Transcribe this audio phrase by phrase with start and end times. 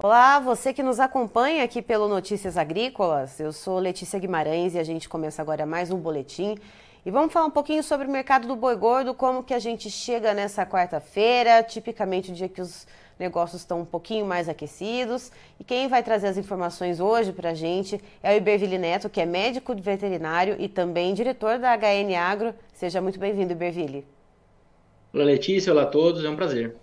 [0.00, 3.40] Olá, você que nos acompanha aqui pelo Notícias Agrícolas.
[3.40, 6.56] Eu sou Letícia Guimarães e a gente começa agora mais um boletim.
[7.04, 9.90] E vamos falar um pouquinho sobre o mercado do boi gordo, como que a gente
[9.90, 12.86] chega nessa quarta-feira, tipicamente o dia que os
[13.18, 15.32] negócios estão um pouquinho mais aquecidos.
[15.58, 19.20] E quem vai trazer as informações hoje para a gente é o Iberville Neto, que
[19.20, 22.54] é médico veterinário e também diretor da HN Agro.
[22.72, 24.06] Seja muito bem-vindo, Iberville.
[25.12, 25.72] Olá, Letícia.
[25.72, 26.24] Olá a todos.
[26.24, 26.76] É um prazer.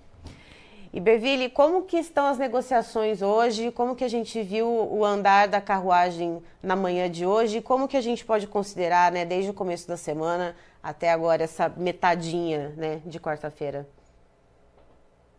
[0.96, 3.70] E Berville, como que estão as negociações hoje?
[3.70, 7.60] Como que a gente viu o andar da carruagem na manhã de hoje?
[7.60, 11.68] Como que a gente pode considerar, né, desde o começo da semana até agora essa
[11.68, 13.86] metadinha, né, de quarta-feira?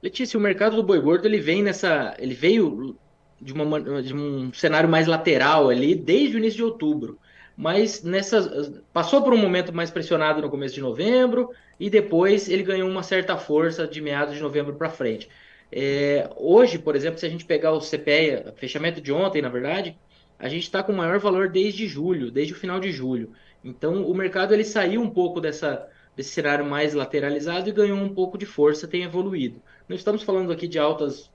[0.03, 2.95] Letícia, o mercado do boi gordo ele vem nessa, ele veio
[3.41, 7.19] de, uma, de um cenário mais lateral ali desde o início de outubro,
[7.57, 11.51] mas nessa passou por um momento mais pressionado no começo de novembro
[11.81, 15.31] e depois ele ganhou uma certa força de meados de novembro para frente.
[15.71, 19.99] É, hoje, por exemplo, se a gente pegar o CPEA, fechamento de ontem, na verdade,
[20.39, 23.33] a gente está com o maior valor desde julho, desde o final de julho.
[23.65, 28.13] Então, o mercado ele saiu um pouco dessa, desse cenário mais lateralizado e ganhou um
[28.13, 29.61] pouco de força, tem evoluído.
[29.89, 31.31] Não estamos falando aqui de altas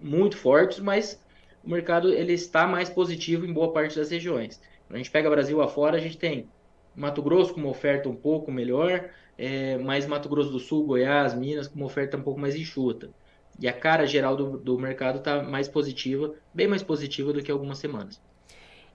[0.00, 1.20] muito fortes, mas
[1.64, 4.60] o mercado ele está mais positivo em boa parte das regiões.
[4.86, 6.48] Quando a gente pega Brasil afora, a gente tem
[6.94, 11.34] Mato Grosso com uma oferta um pouco melhor, é, mais Mato Grosso do Sul, Goiás,
[11.34, 13.10] Minas com uma oferta um pouco mais enxuta.
[13.58, 17.50] E a cara geral do, do mercado está mais positiva, bem mais positiva do que
[17.50, 18.20] algumas semanas.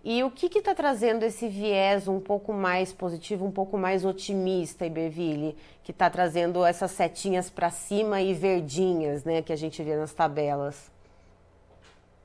[0.03, 4.83] E o que está trazendo esse viés um pouco mais positivo, um pouco mais otimista,
[4.83, 9.95] Iberville, que está trazendo essas setinhas para cima e verdinhas, né, que a gente vê
[9.95, 10.91] nas tabelas?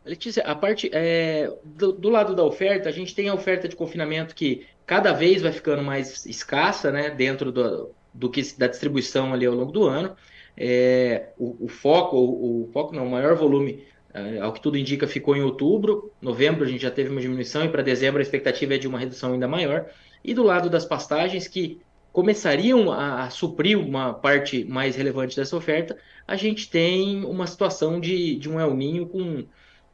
[0.06, 3.76] Letícia, a parte é, do, do, lado da oferta, a gente tem a oferta de
[3.76, 9.34] confinamento que cada vez vai ficando mais escassa, né, dentro do, do que da distribuição
[9.34, 10.16] ali ao longo do ano
[10.56, 13.84] é, o, o, foco, o, o, foco não, o maior volume,
[14.14, 16.10] é, ao que tudo indica, ficou em outubro.
[16.20, 18.98] Novembro a gente já teve uma diminuição e para dezembro a expectativa é de uma
[18.98, 19.86] redução ainda maior.
[20.24, 21.80] E do lado das pastagens, que
[22.12, 25.96] começariam a, a suprir uma parte mais relevante dessa oferta,
[26.26, 29.44] a gente tem uma situação de, de um El Ninho com,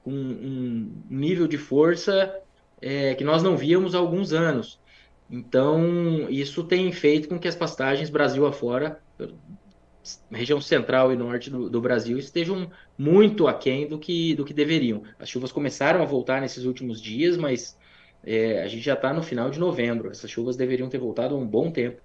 [0.05, 2.33] com um nível de força
[2.81, 4.81] é, que nós não víamos há alguns anos.
[5.29, 9.01] Então, isso tem feito com que as pastagens Brasil afora,
[10.31, 15.03] região central e norte do, do, Brasil estejam muito aquém do que, do que deveriam.
[15.19, 17.79] As chuvas começaram a voltar nesses últimos dias, mas
[18.25, 20.11] é, a gente já está no final de novembro.
[20.11, 22.01] Essas chuvas deveriam ter voltado há um bom tempo.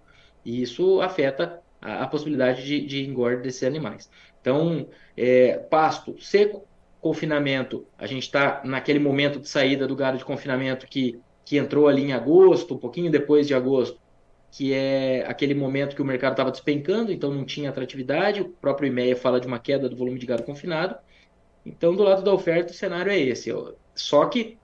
[0.45, 4.09] E isso afeta a, a possibilidade de, de engorda desses animais.
[4.41, 6.65] Então, é, pasto seco,
[7.01, 11.87] confinamento, a gente está naquele momento de saída do gado de confinamento que, que entrou
[11.87, 13.99] ali em agosto, um pouquinho depois de agosto,
[14.57, 18.41] que é aquele momento que o mercado estava despencando, então não tinha atratividade.
[18.41, 20.95] O próprio IMEA fala de uma queda do volume de gado confinado.
[21.63, 23.53] Então, do lado da oferta, o cenário é esse.
[23.93, 24.57] Só que,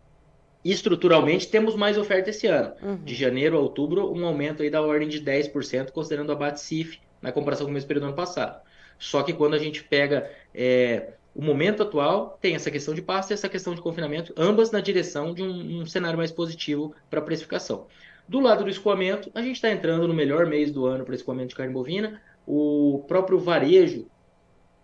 [0.66, 2.74] estruturalmente, temos mais oferta esse ano.
[2.82, 3.04] Uhum.
[3.04, 7.00] De janeiro a outubro, um aumento aí da ordem de 10%, considerando o abate CIF
[7.22, 8.64] na comparação com o mesmo período do ano passado.
[8.98, 13.32] Só que quando a gente pega é, o momento atual, tem essa questão de pasta
[13.32, 17.20] e essa questão de confinamento, ambas na direção de um, um cenário mais positivo para
[17.20, 17.86] a precificação.
[18.28, 21.50] Do lado do escoamento, a gente está entrando no melhor mês do ano para escoamento
[21.50, 22.22] de carne bovina.
[22.48, 24.08] O próprio varejo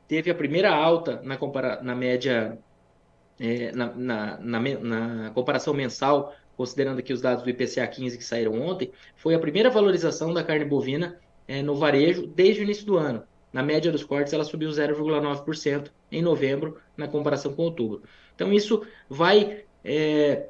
[0.07, 2.57] teve a primeira alta na, compara na média,
[3.39, 8.23] é, na, na, na, na comparação mensal, considerando aqui os dados do IPCA 15 que
[8.23, 12.85] saíram ontem, foi a primeira valorização da carne bovina é, no varejo desde o início
[12.85, 13.23] do ano.
[13.51, 18.03] Na média dos cortes, ela subiu 0,9% em novembro, na comparação com outubro.
[18.35, 20.47] Então, isso vai, é,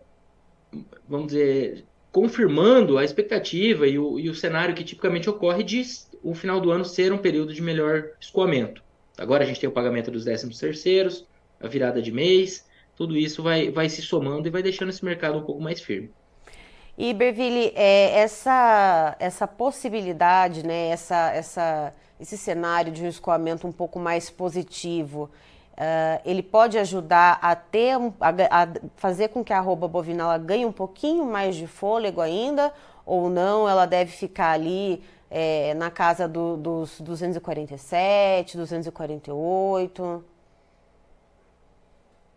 [1.08, 5.82] vamos dizer, confirmando a expectativa e o, e o cenário que tipicamente ocorre de
[6.24, 8.84] o final do ano ser um período de melhor escoamento.
[9.18, 11.26] Agora a gente tem o pagamento dos décimos terceiros,
[11.60, 12.66] a virada de mês,
[12.96, 16.12] tudo isso vai, vai se somando e vai deixando esse mercado um pouco mais firme.
[16.98, 23.72] E Berville, é, essa, essa possibilidade, né, essa, essa, esse cenário de um escoamento um
[23.72, 25.30] pouco mais positivo,
[25.80, 30.38] uh, ele pode ajudar a ter a, a, fazer com que a arroba bovina ela
[30.38, 32.74] ganhe um pouquinho mais de fôlego ainda,
[33.06, 33.68] ou não?
[33.68, 40.24] Ela deve ficar ali é, na casa do, dos 247, 248?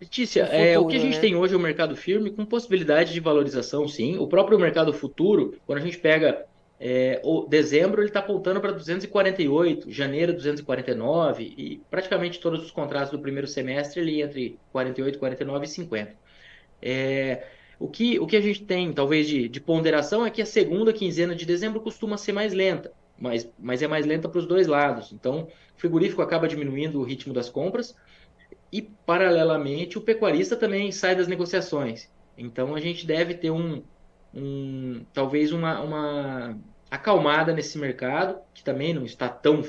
[0.01, 1.21] Letícia, futuro, é, o que a gente né?
[1.21, 4.19] tem hoje é um mercado firme com possibilidade de valorização, sim.
[4.19, 6.45] O próprio mercado futuro, quando a gente pega
[6.85, 13.13] é, o dezembro, ele está apontando para 248, janeiro 249 e praticamente todos os contratos
[13.13, 16.17] do primeiro semestre ele entre 48, 49 e 50.
[16.83, 17.47] É,
[17.79, 20.93] o, que, o que a gente tem, talvez, de, de ponderação é que a segunda
[20.93, 24.67] quinzena de dezembro costuma ser mais lenta, mas, mas é mais lenta para os dois
[24.67, 25.13] lados.
[25.13, 25.47] Então,
[25.77, 27.95] o frigorífico acaba diminuindo o ritmo das compras
[28.73, 32.11] e, paralelamente, o pecuarista também sai das negociações.
[32.37, 33.85] Então, a gente deve ter um,
[34.35, 36.59] um talvez uma, uma
[36.93, 39.63] acalmada nesse mercado, que também não está tão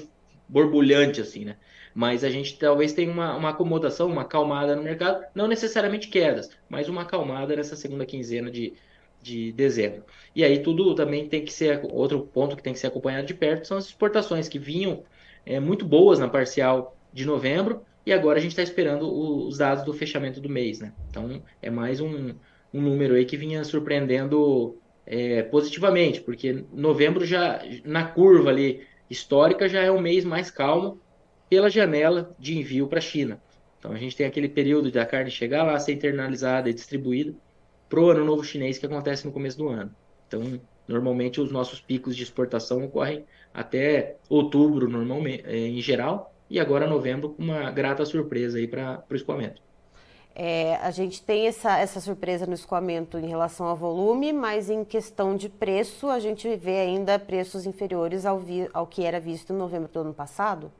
[0.46, 1.56] borbulhante assim, né?
[1.96, 6.50] Mas a gente talvez tenha uma, uma acomodação, uma acalmada no mercado, não necessariamente quedas,
[6.68, 8.74] mas uma acalmada nessa segunda quinzena de,
[9.22, 10.04] de dezembro.
[10.36, 13.34] E aí tudo também tem que ser, outro ponto que tem que ser acompanhado de
[13.34, 15.04] perto são as exportações que vinham
[15.46, 19.86] é, muito boas na parcial de novembro, e agora a gente está esperando os dados
[19.86, 20.92] do fechamento do mês, né?
[21.10, 22.36] Então é mais um,
[22.74, 29.68] um número aí que vinha surpreendendo é, positivamente, porque novembro já na curva ali histórica
[29.68, 31.00] já é um mês mais calmo
[31.50, 33.42] pela janela de envio para a China.
[33.78, 37.34] Então a gente tem aquele período da carne chegar lá, ser internalizada e distribuída
[37.90, 39.94] para o ano novo chinês que acontece no começo do ano.
[40.28, 46.60] Então normalmente os nossos picos de exportação ocorrem até outubro normalmente, é, em geral, e
[46.60, 49.62] agora novembro com uma grata surpresa aí para o escoamento.
[50.36, 54.84] É, a gente tem essa, essa surpresa no escoamento em relação ao volume, mas em
[54.84, 59.54] questão de preço, a gente vê ainda preços inferiores ao, vi, ao que era visto
[59.54, 60.72] em novembro do ano passado?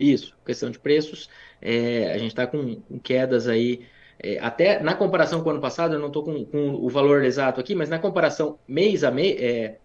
[0.00, 1.28] Isso, questão de preços.
[1.60, 3.86] É, a gente está com, quedas aí,
[4.18, 7.24] é, até na comparação com o ano passado, eu não estou com, com, o valor
[7.24, 9.76] exato aqui, mas na comparação mês a mês, é,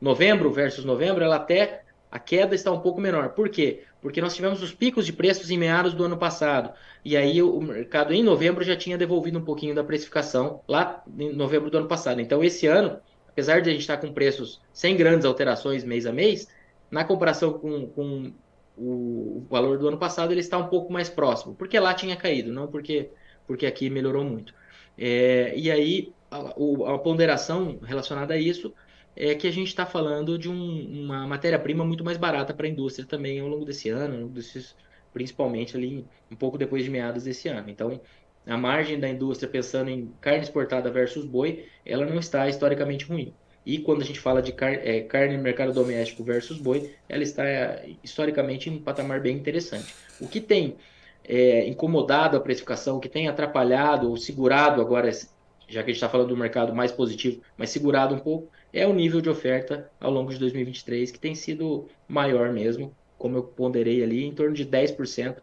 [0.00, 1.81] novembro versus novembro, ela até
[2.12, 3.30] a queda está um pouco menor.
[3.30, 3.84] Por quê?
[4.02, 6.74] Porque nós tivemos os picos de preços em meados do ano passado.
[7.02, 11.32] E aí o mercado em novembro já tinha devolvido um pouquinho da precificação lá em
[11.32, 12.20] novembro do ano passado.
[12.20, 16.12] Então esse ano, apesar de a gente estar com preços sem grandes alterações mês a
[16.12, 16.46] mês,
[16.90, 18.34] na comparação com, com
[18.76, 21.54] o valor do ano passado, ele está um pouco mais próximo.
[21.54, 23.08] Porque lá tinha caído, não porque,
[23.46, 24.54] porque aqui melhorou muito.
[24.98, 28.74] É, e aí a, a ponderação relacionada a isso
[29.14, 32.70] é que a gente está falando de um, uma matéria-prima muito mais barata para a
[32.70, 34.74] indústria também ao longo desse ano, desses,
[35.12, 37.68] principalmente ali um pouco depois de meados desse ano.
[37.68, 38.00] Então,
[38.46, 43.32] a margem da indústria pensando em carne exportada versus boi, ela não está historicamente ruim.
[43.64, 47.22] E quando a gente fala de car é, carne no mercado doméstico versus boi, ela
[47.22, 49.94] está é, historicamente em um patamar bem interessante.
[50.20, 50.76] O que tem
[51.24, 55.92] é, incomodado a precificação, o que tem atrapalhado ou segurado agora, já que a gente
[55.92, 59.90] está falando do mercado mais positivo, mas segurado um pouco, é o nível de oferta
[60.00, 64.54] ao longo de 2023, que tem sido maior mesmo, como eu ponderei ali, em torno
[64.54, 65.36] de 10%,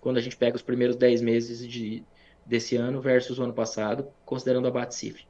[0.00, 2.04] quando a gente pega os primeiros 10 meses de,
[2.44, 5.26] desse ano versus o ano passado, considerando a BAT-CIF.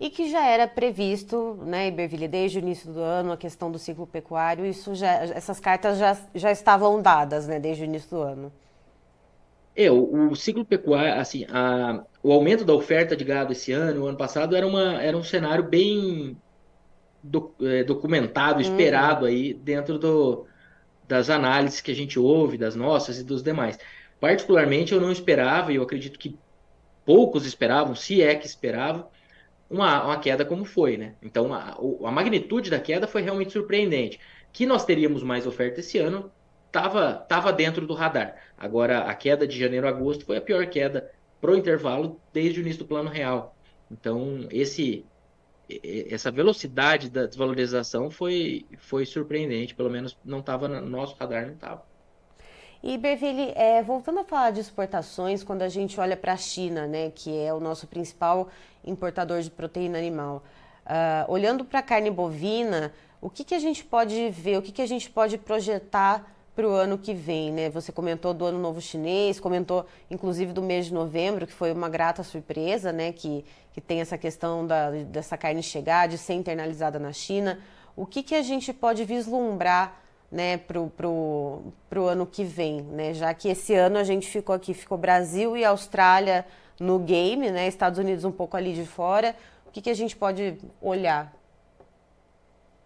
[0.00, 3.78] E que já era previsto, né, Iberville, desde o início do ano, a questão do
[3.78, 8.22] ciclo pecuário, isso já, essas cartas já, já estavam dadas, né, desde o início do
[8.22, 8.52] ano.
[9.76, 14.04] É, o, o ciclo pecuário, assim, a, o aumento da oferta de gado esse ano,
[14.04, 16.36] o ano passado, era, uma, era um cenário bem
[17.24, 18.60] do, é, documentado, uhum.
[18.60, 20.46] esperado aí dentro do,
[21.08, 23.78] das análises que a gente ouve, das nossas e dos demais.
[24.20, 26.38] Particularmente, eu não esperava, e eu acredito que
[27.04, 29.06] poucos esperavam, se é que esperavam,
[29.68, 31.14] uma, uma queda como foi, né?
[31.22, 34.20] Então, a, a magnitude da queda foi realmente surpreendente.
[34.52, 36.30] Que nós teríamos mais oferta esse ano,
[36.66, 38.36] estava tava dentro do radar.
[38.56, 42.62] Agora, a queda de janeiro a agosto foi a pior queda pro intervalo desde o
[42.62, 43.56] início do plano real.
[43.90, 45.04] Então, esse
[46.10, 51.54] essa velocidade da desvalorização foi, foi surpreendente, pelo menos não estava no nosso radar, não
[51.54, 51.82] estava.
[52.82, 56.86] E Berville, é, voltando a falar de exportações, quando a gente olha para a China,
[56.86, 58.50] né, que é o nosso principal
[58.84, 60.44] importador de proteína animal,
[60.84, 62.92] uh, olhando para a carne bovina,
[63.24, 66.68] O que, que a gente pode ver, o que, que a gente pode projetar para
[66.68, 67.68] o ano que vem, né?
[67.70, 71.88] Você comentou do Ano Novo Chinês, comentou inclusive do mês de novembro, que foi uma
[71.88, 73.12] grata surpresa, né?
[73.12, 77.58] Que, que tem essa questão da, dessa carne chegar, de ser internalizada na China.
[77.96, 82.82] O que, que a gente pode vislumbrar né, para o pro, pro ano que vem,
[82.82, 83.14] né?
[83.14, 86.46] Já que esse ano a gente ficou aqui, ficou Brasil e Austrália
[86.78, 87.66] no game, né?
[87.66, 89.34] Estados Unidos um pouco ali de fora.
[89.66, 91.32] O que, que a gente pode olhar?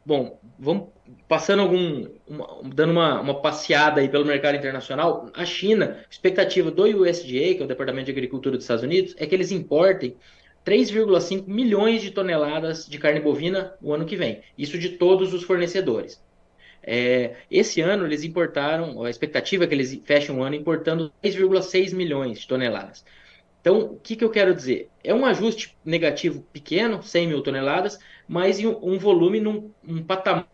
[0.08, 0.88] Bom, vamos
[1.28, 5.30] passando algum, uma, dando uma, uma passeada aí pelo mercado internacional.
[5.34, 9.26] A China, expectativa do USDA, que é o Departamento de Agricultura dos Estados Unidos, é
[9.26, 10.16] que eles importem
[10.64, 14.40] 3,5 milhões de toneladas de carne bovina o ano que vem.
[14.56, 16.18] Isso de todos os fornecedores.
[16.82, 21.92] É, esse ano eles importaram, a expectativa é que eles fechem o ano importando 3,6
[21.92, 23.04] milhões de toneladas.
[23.68, 24.88] Então, o que, que eu quero dizer?
[25.04, 30.46] É um ajuste negativo pequeno, 100 mil toneladas, mas um, um volume num um patamar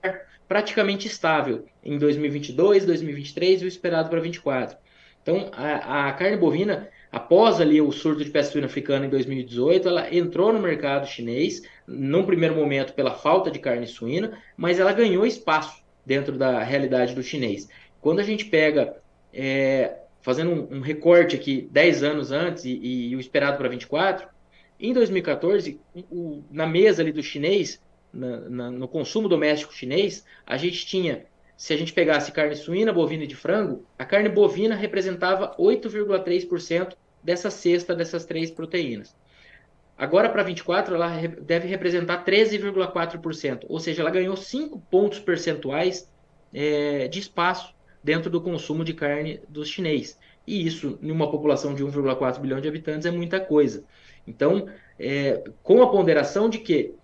[0.49, 4.77] praticamente estável em 2022, 2023 e o esperado para 2024.
[5.23, 9.89] Então, a, a, carne bovina, após ali o surto de peste suína africana em 2018,
[9.89, 14.93] ela entrou no mercado chinês, num primeiro momento pela falta de carne suína, mas ela
[14.93, 17.69] ganhou espaço dentro da realidade do chinês.
[18.01, 18.97] Quando a gente pega,
[19.33, 24.27] é, fazendo um, um, recorte aqui 10 anos antes e, e o esperado para 24,
[24.81, 25.79] em 2014,
[26.11, 27.79] o, na mesa ali do chinês,
[28.11, 31.27] na, na, no consumo doméstico chinês, a gente tinha,
[31.59, 36.95] se a gente pegasse carne suína, bovina e de frango, a carne bovina representava 8,3%
[37.23, 39.15] dessa cesta dessas três proteínas.
[39.97, 41.11] Agora, para 24, ela
[41.43, 46.11] deve representar 13,4%, ou seja, ela ganhou 5 pontos percentuais
[46.53, 47.74] é, de espaço
[48.05, 50.19] dentro do consumo de carne dos chinês.
[50.47, 53.83] E isso, em uma população de 1,4 bilhão de habitantes, é muita coisa.
[54.29, 54.69] Então,
[54.99, 56.95] é, com a ponderação de que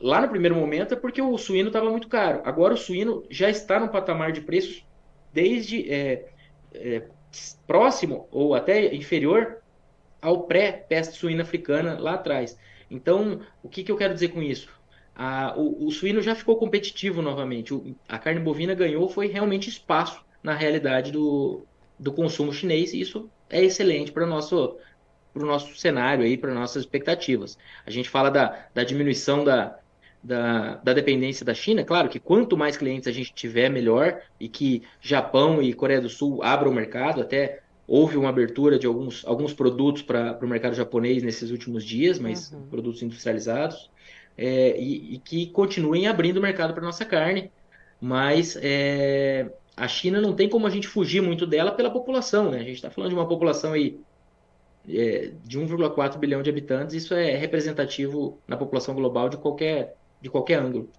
[0.00, 2.40] lá no primeiro momento é porque o suíno estava muito caro.
[2.44, 4.82] Agora o suíno já está no patamar de preços
[5.30, 6.26] desde é,
[6.72, 7.02] é,
[7.66, 9.58] próximo ou até inferior
[10.22, 12.58] ao pré-peste suína africana lá atrás.
[12.90, 14.70] Então, o que, que eu quero dizer com isso?
[15.14, 17.74] A, o, o, suíno já ficou competitivo novamente.
[17.74, 21.64] O, a carne bovina ganhou foi realmente espaço na realidade do,
[21.98, 24.76] do consumo chinês, e isso é excelente para o nosso,
[25.34, 27.58] nosso cenário aí, para nossas expectativas.
[27.86, 29.78] A gente fala da, da diminuição da,
[30.22, 34.48] da, da dependência da China, claro que quanto mais clientes a gente tiver, melhor, e
[34.48, 39.24] que Japão e Coreia do Sul abram o mercado, até houve uma abertura de alguns,
[39.26, 42.66] alguns produtos para o mercado japonês nesses últimos dias, mas uhum.
[42.68, 43.90] produtos industrializados,
[44.38, 47.50] é, e, e, que continuem abrindo o mercado para nossa carne,
[48.00, 49.50] mas é,
[49.80, 52.58] a China não tem como a gente fugir muito dela pela população, né?
[52.58, 53.98] A gente está falando de uma população aí
[54.86, 60.28] é, de 1,4 bilhão de habitantes, isso é representativo na população global de qualquer, de
[60.28, 60.90] qualquer ângulo.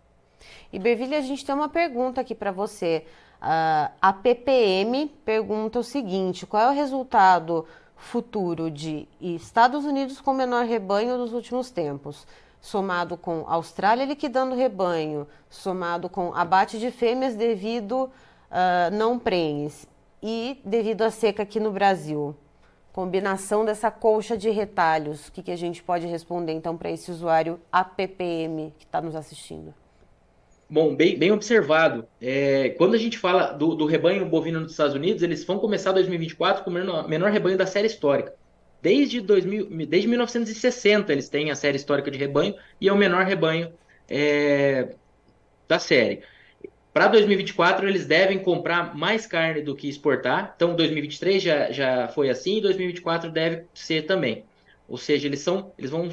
[0.73, 3.05] E Bervilha, a gente tem uma pergunta aqui para você.
[3.39, 10.33] Uh, a PPM pergunta o seguinte: qual é o resultado futuro de Estados Unidos com
[10.33, 12.25] menor rebanho dos últimos tempos,
[12.59, 18.09] somado com Austrália liquidando rebanho, somado com abate de fêmeas devido
[18.51, 19.87] uh, não prenhes
[20.21, 22.35] e devido à seca aqui no Brasil?
[22.93, 27.09] Combinação dessa colcha de retalhos, o que, que a gente pode responder então para esse
[27.09, 29.73] usuário APPM que está nos assistindo?
[30.69, 32.07] Bom, bem, bem observado.
[32.21, 35.91] É, quando a gente fala do, do, rebanho bovino nos Estados Unidos, eles vão começar
[35.91, 38.33] 2024 com o menor, menor rebanho da série histórica.
[38.81, 43.25] Desde, 2000, desde 1960 eles têm a série histórica de rebanho e é o menor
[43.25, 43.73] rebanho
[44.09, 44.95] é,
[45.67, 46.23] da série.
[46.93, 50.53] Para 2024 eles devem comprar mais carne do que exportar.
[50.55, 54.43] Então 2023 já, já foi assim e 2024 deve ser também.
[54.89, 56.09] Ou seja, eles, são, eles vão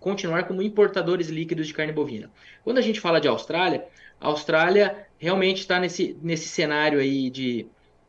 [0.00, 2.30] continuar como importadores líquidos de carne bovina.
[2.64, 3.84] Quando a gente fala de Austrália,
[4.18, 7.66] a Austrália realmente está nesse, nesse cenário aí de,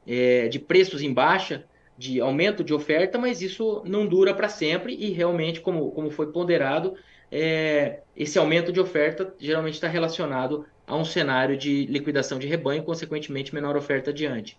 [0.07, 1.65] é, de preços em baixa,
[1.97, 6.31] de aumento de oferta, mas isso não dura para sempre e realmente, como, como foi
[6.31, 6.95] ponderado,
[7.29, 12.83] é, esse aumento de oferta geralmente está relacionado a um cenário de liquidação de rebanho,
[12.83, 14.57] consequentemente menor oferta adiante.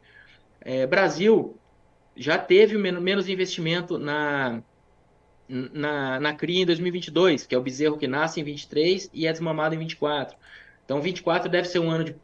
[0.60, 1.58] É, Brasil
[2.16, 4.62] já teve menos investimento na,
[5.48, 9.32] na, na CRIA em 2022, que é o bezerro que nasce em 23 e é
[9.32, 10.36] desmamado em 24.
[10.84, 12.16] Então, 24 deve ser um ano de,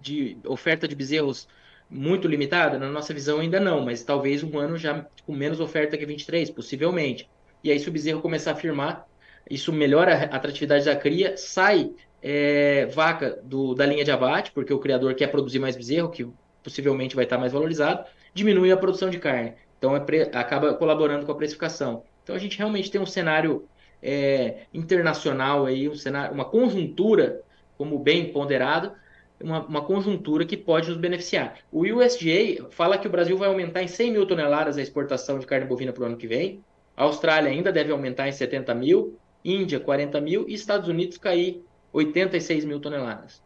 [0.00, 1.48] de oferta de bezerros
[1.90, 2.78] muito limitada?
[2.78, 6.50] Na nossa visão, ainda não, mas talvez um ano já com menos oferta que 23,
[6.50, 7.28] possivelmente.
[7.62, 9.06] E aí, se o bezerro começar a firmar,
[9.48, 11.92] isso melhora a atratividade da cria, sai
[12.26, 16.26] é, vaca do, da linha de abate, porque o criador quer produzir mais bezerro, que
[16.62, 19.52] possivelmente vai estar mais valorizado, diminui a produção de carne.
[19.78, 22.02] Então, é pre, acaba colaborando com a precificação.
[22.22, 23.68] Então a gente realmente tem um cenário
[24.02, 27.42] é, internacional aí, um cenário, uma conjuntura
[27.76, 28.92] como bem ponderado,
[29.38, 31.58] uma, uma, conjuntura que pode nos beneficiar.
[31.70, 35.44] O USDA fala que o Brasil vai aumentar em 100 mil toneladas a exportação de
[35.44, 36.64] carne bovina para o ano que vem.
[36.96, 41.62] A Austrália ainda deve aumentar em 70 mil, Índia 40 mil e Estados Unidos cair
[41.94, 43.42] 86 mil toneladas.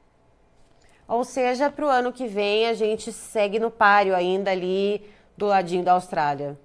[1.07, 5.03] Ou seja, para o ano que vem a gente segue no páreo ainda ali
[5.37, 6.59] do ladinho da Austrália.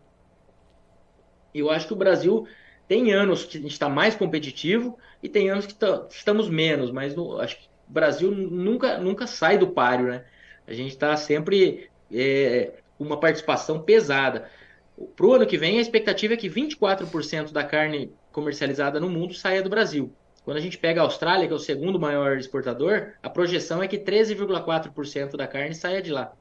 [1.53, 2.47] Eu acho que o Brasil
[2.87, 6.91] tem anos que a gente está mais competitivo e tem anos que tá, estamos menos,
[6.91, 10.25] mas no, acho que o Brasil nunca, nunca sai do páreo, né?
[10.65, 14.49] A gente está sempre é, uma participação pesada.
[15.15, 19.33] Para o ano que vem, a expectativa é que 24% da carne comercializada no mundo
[19.33, 20.11] saia do Brasil.
[20.43, 23.88] Quando a gente pega a Austrália, que é o segundo maior exportador, a projeção é
[23.88, 26.33] que 13,4% da carne saia de lá.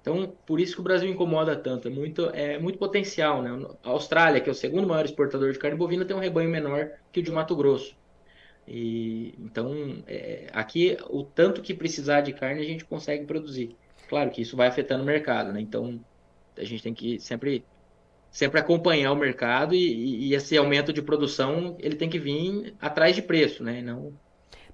[0.00, 1.88] Então, por isso que o Brasil incomoda tanto.
[1.88, 3.42] É muito, é muito potencial.
[3.42, 3.66] Né?
[3.82, 6.90] A Austrália, que é o segundo maior exportador de carne bovina, tem um rebanho menor
[7.12, 7.96] que o de Mato Grosso.
[8.68, 13.76] E, então, é, aqui, o tanto que precisar de carne, a gente consegue produzir.
[14.08, 15.52] Claro que isso vai afetando o mercado.
[15.52, 15.60] Né?
[15.60, 16.00] Então,
[16.56, 17.64] a gente tem que sempre
[18.30, 23.14] sempre acompanhar o mercado e, e, esse aumento de produção ele tem que vir atrás
[23.14, 23.80] de preço, né?
[23.80, 24.12] Não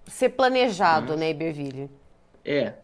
[0.07, 1.91] ser planejado, né, Iberville?
[2.45, 2.75] É.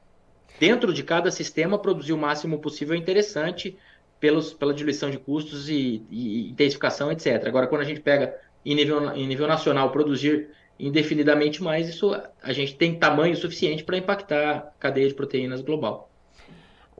[0.58, 3.76] Dentro de cada sistema, produzir o máximo possível é interessante
[4.20, 7.46] pelos, pela diluição de custos e, e intensificação, etc.
[7.46, 12.52] Agora, quando a gente pega em nível, em nível nacional produzir indefinidamente mais, isso a
[12.52, 16.07] gente tem tamanho suficiente para impactar a cadeia de proteínas global.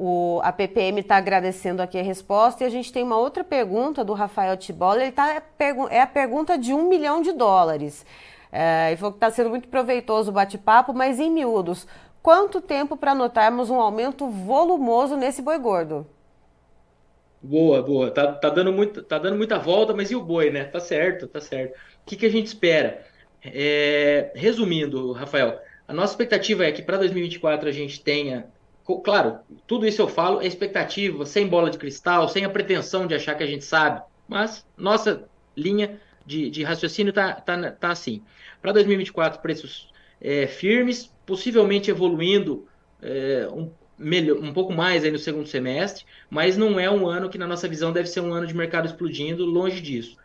[0.01, 4.05] O, a PPM está agradecendo aqui a resposta e a gente tem uma outra pergunta
[4.05, 5.03] do Rafael Tibola.
[5.03, 5.43] Ele tá,
[5.91, 8.07] é a pergunta de um milhão de dólares.
[8.53, 11.85] É, ele falou que está sendo muito proveitoso o bate-papo, mas em miúdos,
[12.23, 16.07] quanto tempo para notarmos um aumento volumoso nesse boi gordo?
[17.43, 18.09] Boa, boa.
[18.13, 20.65] Tá, tá, dando muito, tá dando muita volta, mas e o boi, né?
[20.65, 21.73] Tá certo, tá certo.
[21.73, 23.05] O que, que a gente espera?
[23.43, 28.47] É, resumindo, Rafael, a nossa expectativa é que para 2024 a gente tenha
[28.97, 33.15] Claro, tudo isso eu falo é expectativa, sem bola de cristal, sem a pretensão de
[33.15, 38.23] achar que a gente sabe, mas nossa linha de, de raciocínio tá, tá, tá assim.
[38.63, 42.67] Para 2024, preços é, firmes, possivelmente evoluindo
[43.03, 47.29] é, um, melhor, um pouco mais aí no segundo semestre, mas não é um ano
[47.29, 50.17] que, na nossa visão, deve ser um ano de mercado explodindo, longe disso.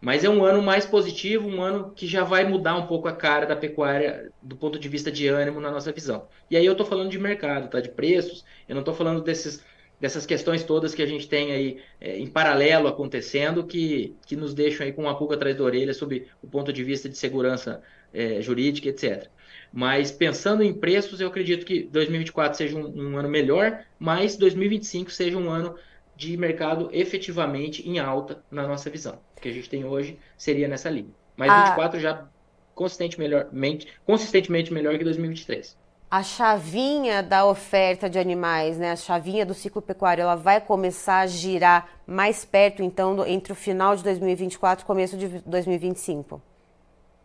[0.00, 3.12] Mas é um ano mais positivo, um ano que já vai mudar um pouco a
[3.12, 6.28] cara da pecuária do ponto de vista de ânimo na nossa visão.
[6.48, 7.80] E aí eu estou falando de mercado, tá?
[7.80, 8.44] De preços.
[8.68, 9.64] Eu não estou falando desses,
[10.00, 14.54] dessas questões todas que a gente tem aí é, em paralelo acontecendo que, que nos
[14.54, 17.82] deixam aí com uma pulga atrás da orelha sob o ponto de vista de segurança
[18.14, 19.28] é, jurídica, etc.
[19.72, 25.10] Mas pensando em preços, eu acredito que 2024 seja um, um ano melhor, mas 2025
[25.10, 25.74] seja um ano
[26.18, 29.20] de mercado efetivamente em alta na nossa visão.
[29.36, 31.14] O que a gente tem hoje seria nessa linha.
[31.36, 31.66] Mas ah.
[31.66, 32.26] 24 já
[32.74, 35.78] consistentemente melhor, consistentemente melhor que 2023.
[36.10, 41.20] A chavinha da oferta de animais, né, a chavinha do ciclo pecuário, ela vai começar
[41.20, 45.28] a girar mais perto, então, do, entre o final de 2024 e o começo de
[45.46, 46.42] 2025?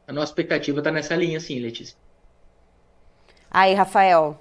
[0.08, 1.98] A nossa expectativa está nessa linha, sim, Letícia.
[3.50, 4.40] Aí, Rafael,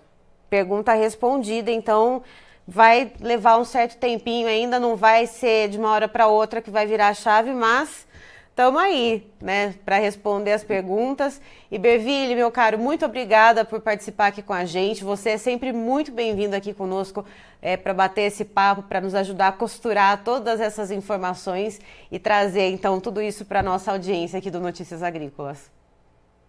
[0.50, 2.22] pergunta respondida, então
[2.66, 6.70] vai levar um certo tempinho ainda, não vai ser de uma hora para outra que
[6.70, 8.06] vai virar a chave, mas
[8.48, 11.40] estamos aí, né, para responder as perguntas.
[11.70, 15.02] E Berville, meu caro, muito obrigada por participar aqui com a gente.
[15.02, 17.24] Você é sempre muito bem-vindo aqui conosco
[17.60, 22.70] é, para bater esse papo, para nos ajudar a costurar todas essas informações e trazer
[22.70, 25.70] então tudo isso para nossa audiência aqui do Notícias Agrícolas.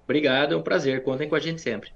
[0.03, 1.03] Obrigado, é um prazer.
[1.03, 1.91] Contem com a gente sempre.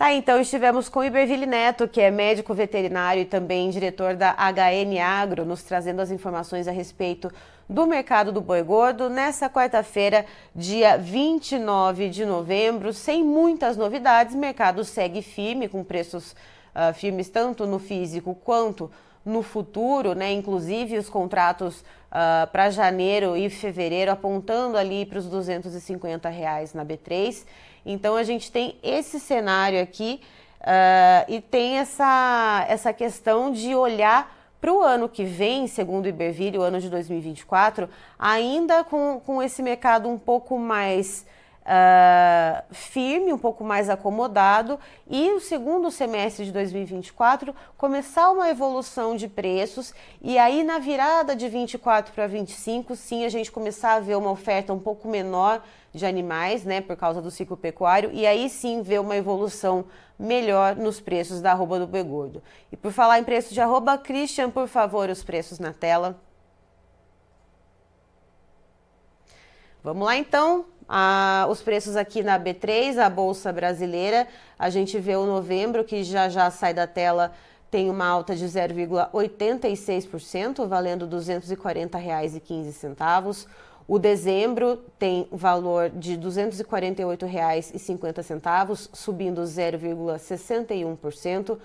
[0.00, 4.98] Tá, então estivemos com Iberville Neto, que é médico veterinário e também diretor da HN
[4.98, 7.30] Agro, nos trazendo as informações a respeito
[7.68, 10.24] do mercado do boi gordo nessa quarta-feira,
[10.56, 14.34] dia 29 de novembro, sem muitas novidades.
[14.34, 18.90] O mercado segue firme, com preços uh, firmes tanto no físico quanto
[19.22, 20.32] no futuro, né?
[20.32, 26.86] Inclusive os contratos uh, para janeiro e fevereiro apontando ali para os 250 reais na
[26.86, 27.44] B3.
[27.84, 30.20] Então a gente tem esse cenário aqui
[30.60, 36.08] uh, e tem essa, essa questão de olhar para o ano que vem, segundo o
[36.08, 37.88] Iberville, o ano de 2024,
[38.18, 41.24] ainda com, com esse mercado um pouco mais
[41.62, 49.16] uh, firme, um pouco mais acomodado, e o segundo semestre de 2024 começar uma evolução
[49.16, 54.00] de preços, e aí na virada de 24 para 25, sim, a gente começar a
[54.00, 58.26] ver uma oferta um pouco menor de animais, né, por causa do ciclo pecuário, e
[58.26, 59.84] aí sim ver uma evolução
[60.18, 62.42] melhor nos preços da arroba do boi gordo.
[62.70, 66.20] E por falar em preço de arroba, Christian, por favor, os preços na tela.
[69.82, 70.66] Vamos lá então.
[70.86, 76.04] Ah, os preços aqui na B3, a Bolsa Brasileira, a gente vê o novembro que
[76.04, 77.32] já já sai da tela,
[77.70, 83.46] tem uma alta de 0,86%, valendo R$ 240,15.
[83.88, 91.56] O dezembro tem valor de R$ 248,50, subindo 0,61%.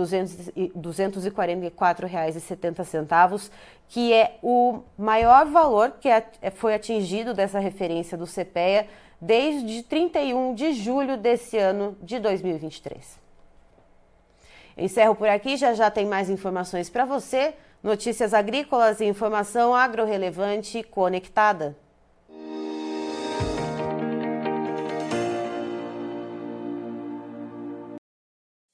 [0.76, 3.50] 244,70,
[3.88, 8.86] que é o maior valor que é, foi atingido dessa referência do CPEA
[9.20, 13.18] desde 31 de julho desse ano de 2023.
[14.76, 17.54] encerro por aqui, já já tem mais informações para você.
[17.82, 21.76] Notícias agrícolas e informação agro-relevante conectada.